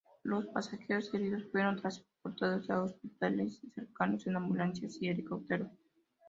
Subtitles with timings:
[0.23, 5.69] Los pasajeros heridos fueron transportados a hospitales cercanos en ambulancias y helicópteros.